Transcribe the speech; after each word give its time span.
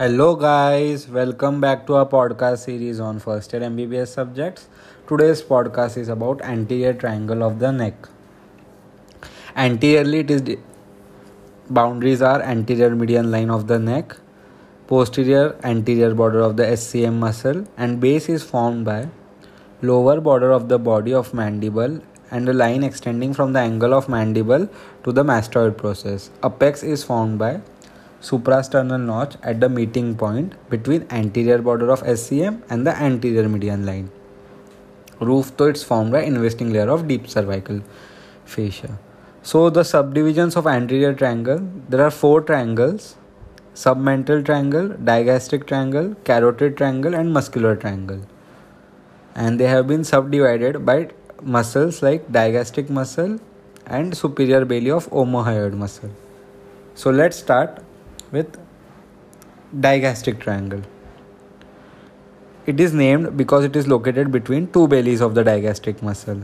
Hello, 0.00 0.34
guys, 0.34 1.08
welcome 1.08 1.60
back 1.60 1.86
to 1.86 1.94
our 1.94 2.04
podcast 2.04 2.64
series 2.64 2.98
on 2.98 3.20
first 3.20 3.52
year 3.52 3.62
MBBS 3.62 4.08
subjects. 4.08 4.66
Today's 5.06 5.40
podcast 5.40 5.96
is 5.96 6.08
about 6.08 6.42
anterior 6.42 6.92
triangle 6.92 7.44
of 7.44 7.60
the 7.60 7.70
neck. 7.70 8.08
Anteriorly, 9.54 10.18
it 10.18 10.32
is 10.32 10.42
the 10.42 10.58
boundaries 11.70 12.22
are 12.22 12.42
anterior 12.42 12.90
median 12.96 13.30
line 13.30 13.50
of 13.50 13.68
the 13.68 13.78
neck, 13.78 14.16
posterior 14.88 15.54
anterior 15.62 16.12
border 16.12 16.40
of 16.40 16.56
the 16.56 16.64
SCM 16.64 17.20
muscle, 17.20 17.64
and 17.76 18.00
base 18.00 18.28
is 18.28 18.42
formed 18.42 18.84
by 18.84 19.06
lower 19.80 20.20
border 20.20 20.50
of 20.50 20.68
the 20.68 20.80
body 20.80 21.14
of 21.14 21.32
mandible 21.32 22.00
and 22.32 22.48
a 22.48 22.52
line 22.52 22.82
extending 22.82 23.32
from 23.32 23.52
the 23.52 23.60
angle 23.60 23.94
of 23.94 24.08
mandible 24.08 24.68
to 25.04 25.12
the 25.12 25.22
mastoid 25.22 25.76
process. 25.76 26.30
Apex 26.42 26.82
is 26.82 27.04
formed 27.04 27.38
by 27.38 27.60
suprasternal 28.28 29.00
notch 29.06 29.36
at 29.42 29.60
the 29.60 29.68
meeting 29.68 30.14
point 30.16 30.54
between 30.70 31.06
anterior 31.10 31.58
border 31.58 31.90
of 31.90 32.02
SCM 32.02 32.62
and 32.70 32.86
the 32.86 32.94
anterior 33.08 33.48
median 33.48 33.84
line. 33.84 34.10
Roof 35.20 35.56
though 35.56 35.66
it's 35.72 35.82
formed 35.82 36.12
by 36.12 36.22
investing 36.22 36.72
layer 36.72 36.88
of 36.94 37.06
deep 37.06 37.28
cervical 37.28 37.82
fascia. 38.46 38.98
So 39.42 39.68
the 39.68 39.84
subdivisions 39.84 40.56
of 40.56 40.66
anterior 40.66 41.12
triangle, 41.12 41.68
there 41.90 42.02
are 42.02 42.10
four 42.10 42.40
triangles, 42.40 43.16
submental 43.74 44.44
triangle, 44.44 44.88
digastric 44.88 45.66
triangle, 45.66 46.14
carotid 46.24 46.78
triangle 46.78 47.14
and 47.14 47.32
muscular 47.32 47.76
triangle. 47.76 48.22
And 49.34 49.60
they 49.60 49.66
have 49.66 49.86
been 49.86 50.04
subdivided 50.04 50.86
by 50.86 51.10
muscles 51.42 52.02
like 52.02 52.28
digastric 52.32 52.88
muscle 52.88 53.38
and 53.86 54.16
superior 54.16 54.64
belly 54.64 54.90
of 54.90 55.10
omohyoid 55.10 55.74
muscle. 55.74 56.10
So 56.94 57.10
let's 57.10 57.36
start 57.36 57.82
with 58.34 58.58
digastric 59.86 60.40
triangle. 60.40 60.82
It 62.66 62.80
is 62.80 62.92
named 62.92 63.36
because 63.36 63.64
it 63.64 63.76
is 63.76 63.88
located 63.94 64.30
between 64.32 64.68
two 64.76 64.88
bellies 64.88 65.20
of 65.20 65.34
the 65.34 65.44
digastric 65.44 66.02
muscle. 66.02 66.42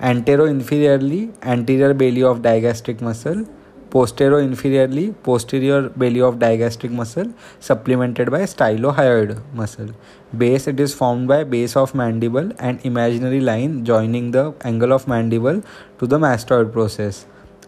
Antero-inferiorly, 0.00 1.20
anterior 1.42 1.94
belly 1.94 2.22
of 2.22 2.42
digastric 2.42 3.00
muscle. 3.00 3.44
Postero-inferiorly, 3.90 5.14
posterior 5.22 5.88
belly 5.88 6.20
of 6.20 6.40
digastric 6.40 6.90
muscle, 6.90 7.28
supplemented 7.60 8.28
by 8.28 8.40
stylohyoid 8.40 9.40
muscle. 9.54 9.90
Base, 10.36 10.66
it 10.66 10.80
is 10.80 10.92
formed 10.92 11.28
by 11.28 11.44
base 11.44 11.76
of 11.76 11.94
mandible 11.94 12.50
and 12.58 12.84
imaginary 12.84 13.40
line 13.40 13.84
joining 13.84 14.32
the 14.32 14.52
angle 14.62 14.92
of 14.92 15.06
mandible 15.06 15.62
to 16.00 16.08
the 16.08 16.18
mastoid 16.18 16.72
process. 16.72 17.24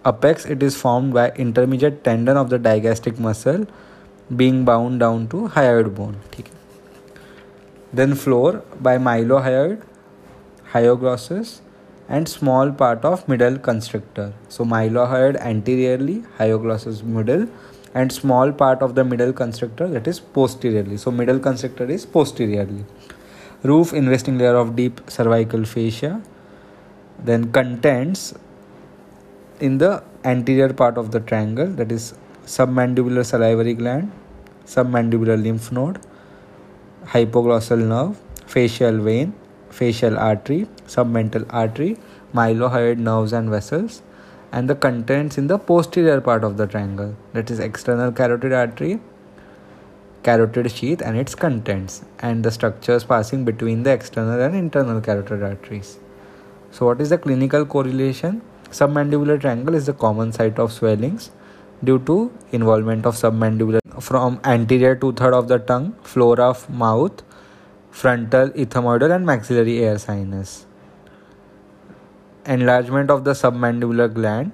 Apex, 0.07 0.47
it 0.47 0.63
is 0.63 0.77
formed 0.77 1.13
by 1.15 1.31
intermediate 1.31 2.05
tendon 2.05 2.37
of 2.37 2.49
the 2.49 2.59
digastric 2.59 3.19
muscle 3.19 3.67
being 4.37 4.65
bound 4.65 5.01
down 5.01 5.27
to 5.29 5.49
hyoid 5.49 5.95
bone. 5.97 6.17
Then 7.93 8.15
floor 8.15 8.63
by 8.81 8.99
mylohyoid, 8.99 9.83
hyoglossus 10.73 11.61
and 12.09 12.29
small 12.29 12.71
part 12.71 13.05
of 13.05 13.29
middle 13.29 13.59
constrictor. 13.59 14.33
So 14.49 14.65
mylohyoid 14.65 15.41
anteriorly, 15.41 16.23
hyoglossus 16.39 17.03
middle 17.03 17.49
and 17.95 18.13
small 18.13 18.53
part 18.53 18.83
of 18.83 18.95
the 18.95 19.03
middle 19.03 19.33
constrictor 19.33 19.89
that 19.89 20.07
is 20.07 20.21
posteriorly. 20.21 20.99
So 20.99 21.11
middle 21.11 21.41
constrictor 21.41 21.91
is 21.91 22.07
posteriorly. 22.07 22.85
Roof 23.65 23.93
investing 23.93 24.39
layer 24.39 24.55
of 24.55 24.77
deep 24.77 25.01
cervical 25.09 25.65
fascia 25.65 26.23
then 27.19 27.51
contents 27.51 28.35
in 29.61 29.79
the 29.79 30.03
anterior 30.25 30.73
part 30.73 30.99
of 30.99 31.11
the 31.11 31.21
triangle 31.21 31.67
that 31.67 31.91
is 31.91 32.15
submandibular 32.45 33.25
salivary 33.25 33.75
gland, 33.75 34.13
submandibular 34.67 35.43
lymph 35.43 35.73
node, 35.73 35.99
hypoglossal 37.07 37.79
nerve, 37.79 38.21
facial 38.47 38.99
vein, 38.99 39.33
facial 39.71 40.19
artery, 40.19 40.69
submental 40.87 41.47
artery, 41.51 41.97
mylohyoid 42.35 42.99
nerves 42.99 43.33
and 43.33 43.51
vessels, 43.51 44.03
and 44.53 44.69
the 44.69 44.75
contents 44.75 45.39
in 45.39 45.47
the 45.47 45.59
posterior 45.59 46.21
part 46.21 46.45
of 46.45 46.57
the 46.57 46.67
triangle 46.67 47.15
that 47.33 47.51
is 47.51 47.59
external 47.59 48.13
carotid 48.13 48.53
artery, 48.53 49.01
carotid 50.23 50.71
sheath 50.71 51.01
and 51.01 51.17
its 51.17 51.35
contents, 51.35 52.05
and 52.19 52.45
the 52.45 52.51
structures 52.51 53.05
passing 53.05 53.45
between 53.45 53.83
the 53.85 53.91
external 53.91 54.41
and 54.41 54.55
internal 54.55 55.01
carotid 55.01 55.43
arteries. 55.43 55.99
So, 56.71 56.85
what 56.87 57.01
is 57.01 57.11
the 57.11 57.19
clinical 57.19 57.65
correlation? 57.65 58.43
Submandibular 58.71 59.41
triangle 59.41 59.75
is 59.75 59.87
the 59.87 59.93
common 59.93 60.33
site 60.33 60.59
of 60.59 60.73
swellings 60.73 61.31
due 61.85 61.99
to 62.01 62.33
involvement 62.53 63.07
of 63.07 63.15
submandibular 63.15 63.81
from 64.01 64.41
anterior 64.45 64.95
two 64.97 65.13
third 65.13 65.35
of 65.35 65.49
the 65.49 65.59
tongue, 65.59 65.93
floor 66.03 66.41
of 66.41 66.69
mouth, 66.69 67.23
frontal, 67.91 68.49
ethmoidal, 68.51 69.15
and 69.15 69.25
maxillary 69.25 69.79
air 69.85 69.99
sinus. 69.99 70.67
Enlargement 72.45 73.11
of 73.11 73.25
the 73.25 73.33
submandibular 73.33 74.13
gland. 74.13 74.53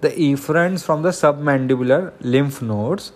The 0.00 0.10
efferents 0.10 0.84
from 0.84 1.02
the 1.02 1.10
submandibular 1.10 2.12
lymph 2.20 2.62
nodes 2.62 3.12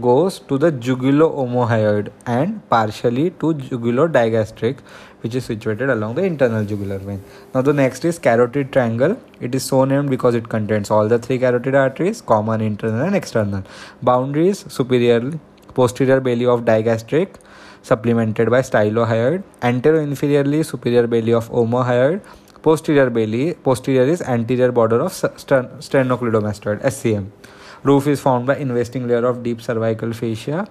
goes 0.00 0.38
to 0.38 0.58
the 0.58 0.70
jugulo-omohyoid 0.70 2.10
and 2.26 2.68
partially 2.68 3.30
to 3.30 3.54
jugulo-digastric 3.54 4.78
which 5.22 5.34
is 5.34 5.44
situated 5.44 5.88
along 5.88 6.14
the 6.16 6.22
internal 6.22 6.64
jugular 6.64 6.98
vein. 6.98 7.22
Now 7.54 7.62
the 7.62 7.72
next 7.72 8.04
is 8.04 8.18
carotid 8.18 8.72
triangle. 8.72 9.16
It 9.40 9.54
is 9.54 9.62
so 9.64 9.84
named 9.84 10.10
because 10.10 10.34
it 10.34 10.48
contains 10.48 10.90
all 10.90 11.06
the 11.06 11.18
three 11.18 11.38
carotid 11.38 11.74
arteries, 11.74 12.20
common, 12.20 12.60
internal 12.60 13.02
and 13.02 13.14
external. 13.14 13.62
Boundaries 14.02 14.64
superior, 14.68 15.32
posterior 15.74 16.20
belly 16.20 16.46
of 16.46 16.64
digastric 16.64 17.36
supplemented 17.82 18.50
by 18.50 18.62
stylohyoid, 18.62 19.42
antero-inferiorly 19.62 20.64
superior 20.64 21.06
belly 21.06 21.32
of 21.32 21.50
omohyoid, 21.50 22.20
posterior 22.62 23.10
belly, 23.10 23.54
posterior 23.54 24.04
is 24.04 24.22
anterior 24.22 24.70
border 24.70 25.00
of 25.00 25.12
sternocleidomastoid, 25.12 26.80
SCM. 26.82 27.26
Roof 27.82 28.06
is 28.06 28.20
formed 28.20 28.46
by 28.46 28.56
investing 28.56 29.08
layer 29.08 29.26
of 29.26 29.42
deep 29.42 29.60
cervical 29.60 30.12
fascia. 30.12 30.68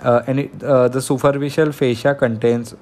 Uh, 0.00 0.22
and 0.26 0.40
it, 0.40 0.62
uh, 0.62 0.88
the 0.88 1.02
superficial 1.02 1.72
fascia 1.72 2.14
contains 2.14 2.74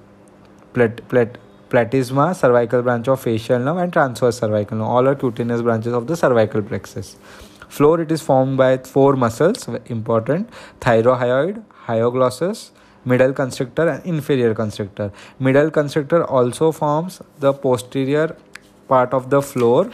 plat, 0.75 1.07
plat, 1.09 1.39
platysma, 1.71 2.35
cervical 2.37 2.83
branch 2.83 3.09
of 3.09 3.21
facial 3.21 3.59
nerve, 3.59 3.79
and 3.79 3.93
transverse 3.93 4.39
cervical 4.39 4.79
nerve. 4.79 4.87
All 4.87 5.09
are 5.09 5.15
cutaneous 5.15 5.63
branches 5.63 5.93
of 5.93 6.07
the 6.07 6.17
cervical 6.17 6.63
plexus. 6.63 7.17
Floor, 7.69 8.01
it 8.01 8.13
is 8.13 8.23
formed 8.23 8.57
by 8.57 8.79
four 8.79 9.17
muscles, 9.17 9.69
important 9.87 10.51
thyrohyoid, 10.81 11.65
hyoglossus, 11.87 12.71
middle 13.05 13.33
constrictor, 13.33 13.89
and 13.89 14.05
inferior 14.05 14.55
constrictor. 14.55 15.11
Middle 15.41 15.71
constrictor 15.71 16.25
also 16.25 16.71
forms 16.71 17.21
the 17.41 17.53
posterior 17.53 18.37
part 18.89 19.13
of 19.13 19.31
the 19.31 19.43
floor 19.43 19.91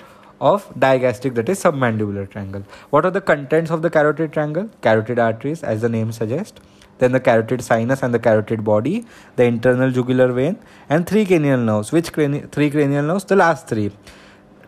of 0.50 0.68
digastric 0.84 1.34
that 1.38 1.48
is 1.48 1.62
submandibular 1.62 2.28
triangle. 2.28 2.62
What 2.90 3.06
are 3.06 3.14
the 3.16 3.20
contents 3.20 3.70
of 3.70 3.82
the 3.82 3.90
carotid 3.90 4.32
triangle? 4.32 4.68
Carotid 4.80 5.18
arteries 5.18 5.62
as 5.62 5.82
the 5.82 5.88
name 5.88 6.10
suggests. 6.12 6.60
Then 6.98 7.12
the 7.12 7.20
carotid 7.20 7.62
sinus 7.62 8.02
and 8.02 8.12
the 8.14 8.18
carotid 8.18 8.64
body, 8.64 9.04
the 9.36 9.44
internal 9.44 9.90
jugular 9.90 10.32
vein 10.32 10.58
and 10.88 11.06
three 11.06 11.24
cranial 11.24 11.58
nerves. 11.58 11.92
Which 11.92 12.12
crani- 12.12 12.50
three 12.50 12.70
cranial 12.70 13.04
nerves? 13.04 13.24
The 13.24 13.36
last 13.36 13.68
three. 13.68 13.92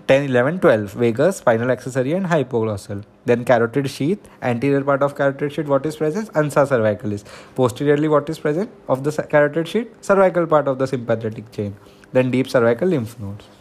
10, 0.06 0.24
11, 0.24 0.60
12. 0.60 0.92
Vagus, 0.92 1.38
spinal 1.38 1.70
accessory 1.70 2.12
and 2.12 2.26
hypoglossal. 2.26 3.02
Then 3.24 3.44
carotid 3.44 3.88
sheath, 3.88 4.28
anterior 4.42 4.82
part 4.82 5.02
of 5.02 5.14
carotid 5.14 5.52
sheath, 5.52 5.66
what 5.66 5.86
is 5.86 5.96
present? 5.96 6.30
Ansa 6.34 6.66
cervicalis. 6.72 7.24
Posteriorly, 7.54 8.08
what 8.08 8.28
is 8.28 8.38
present 8.38 8.70
of 8.86 9.02
the 9.02 9.12
carotid 9.34 9.66
sheath? 9.66 9.88
Cervical 10.02 10.46
part 10.46 10.68
of 10.68 10.78
the 10.78 10.86
sympathetic 10.86 11.50
chain. 11.52 11.74
Then 12.12 12.30
deep 12.30 12.48
cervical 12.48 12.88
lymph 12.88 13.18
nodes 13.18 13.53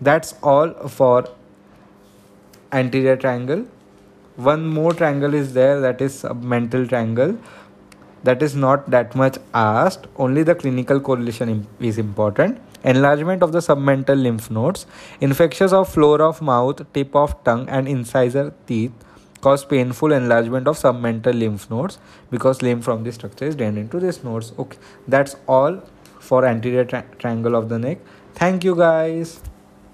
that's 0.00 0.34
all 0.42 0.72
for 0.88 1.28
anterior 2.72 3.16
triangle. 3.16 3.66
One 4.36 4.66
more 4.66 4.92
triangle 4.92 5.34
is 5.34 5.54
there 5.54 5.80
that 5.80 6.00
is 6.00 6.22
submental 6.22 6.88
triangle. 6.88 7.38
That 8.22 8.42
is 8.42 8.54
not 8.54 8.90
that 8.90 9.14
much 9.14 9.38
asked. 9.54 10.06
Only 10.16 10.42
the 10.42 10.54
clinical 10.54 11.00
correlation 11.00 11.66
is 11.80 11.96
important. 11.96 12.60
Enlargement 12.84 13.42
of 13.42 13.52
the 13.52 13.60
submental 13.60 14.20
lymph 14.20 14.50
nodes. 14.50 14.86
Infections 15.20 15.72
of 15.72 15.88
floor 15.88 16.20
of 16.20 16.42
mouth 16.42 16.82
tip 16.92 17.16
of 17.16 17.42
tongue 17.44 17.68
and 17.68 17.88
incisor 17.88 18.52
teeth 18.66 18.92
cause 19.40 19.64
painful 19.64 20.12
enlargement 20.12 20.66
of 20.66 20.76
submental 20.76 21.38
lymph 21.38 21.70
nodes 21.70 21.98
because 22.30 22.62
lymph 22.62 22.84
from 22.84 23.04
the 23.04 23.12
structure 23.12 23.44
is 23.44 23.54
drained 23.54 23.78
into 23.78 24.00
these 24.00 24.22
nodes. 24.24 24.52
Okay 24.58 24.78
that's 25.06 25.36
all 25.46 25.82
for 26.18 26.44
anterior 26.44 26.84
tri- 26.84 27.04
triangle 27.18 27.54
of 27.54 27.68
the 27.68 27.78
neck. 27.78 27.98
Thank 28.34 28.64
you 28.64 28.74
guys 28.74 29.40